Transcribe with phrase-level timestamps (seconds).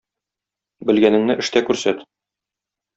[0.91, 2.05] Белгәнеңне эштә күрсәт.